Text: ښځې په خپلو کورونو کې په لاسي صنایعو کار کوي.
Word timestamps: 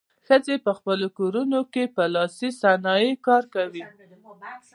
ښځې 0.27 0.55
په 0.65 0.71
خپلو 0.77 1.07
کورونو 1.17 1.59
کې 1.73 1.83
په 1.95 2.03
لاسي 2.15 2.49
صنایعو 2.61 3.21
کار 3.27 3.43
کوي. 3.55 3.83